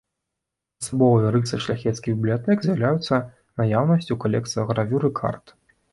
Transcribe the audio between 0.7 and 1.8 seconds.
Асабовай рысай